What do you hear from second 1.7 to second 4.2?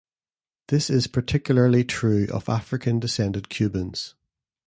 true of African descended Cubans.